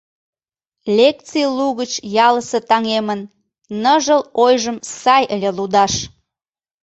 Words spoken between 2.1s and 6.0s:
ялысе таҥемын Ныжыл ойжым сай ыле лудаш.